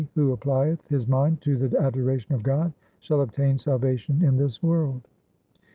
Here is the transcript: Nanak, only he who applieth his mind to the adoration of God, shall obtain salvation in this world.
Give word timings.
Nanak, 0.01 0.07
only 0.15 0.15
he 0.15 0.21
who 0.21 0.33
applieth 0.35 0.87
his 0.87 1.07
mind 1.07 1.41
to 1.41 1.57
the 1.67 1.79
adoration 1.79 2.33
of 2.33 2.41
God, 2.41 2.73
shall 3.01 3.21
obtain 3.21 3.59
salvation 3.59 4.23
in 4.25 4.35
this 4.35 4.63
world. 4.63 5.07